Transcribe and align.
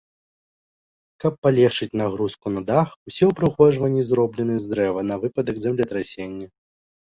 Каб 1.23 1.33
палегчыць 1.47 1.97
нагрузку 2.01 2.47
на 2.55 2.61
дах 2.71 2.87
усе 3.13 3.23
ўпрыгожванні 3.33 4.01
зроблены 4.09 4.59
з 4.67 4.75
дрэва 4.75 5.01
на 5.13 5.21
выпадак 5.27 5.63
землетрасення. 5.69 6.53